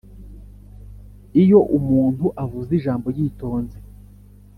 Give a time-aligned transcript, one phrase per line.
[1.41, 3.77] iyo umuntu avuze ijambo yitonze,